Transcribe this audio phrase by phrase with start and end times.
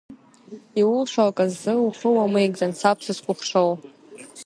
[0.79, 3.71] Иулшо аказы ухы уамеигӡан, саб сызкәыхшоу.